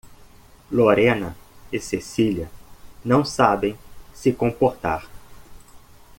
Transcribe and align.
Lorena 0.71 1.35
e 1.71 1.79
Cecília 1.79 2.49
não 3.05 3.23
sabem 3.23 3.77
se 4.15 4.33
comportar. 4.33 5.07